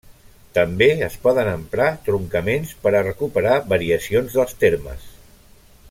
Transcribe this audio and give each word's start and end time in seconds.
També 0.57 0.85
es 1.07 1.17
poden 1.25 1.49
emprar 1.51 1.87
truncaments 2.07 2.73
per 2.87 2.95
a 3.01 3.05
recuperar 3.09 3.61
variacions 3.75 4.39
dels 4.41 4.59
termes. 4.65 5.07